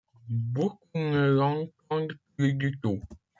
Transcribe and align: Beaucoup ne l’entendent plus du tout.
Beaucoup 0.29 0.79
ne 0.95 1.31
l’entendent 1.31 2.17
plus 2.35 2.55
du 2.55 2.75
tout. 2.81 3.03